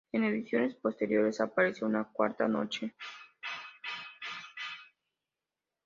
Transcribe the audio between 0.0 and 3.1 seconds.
En ediciones posteriores apareció una cuarta noche.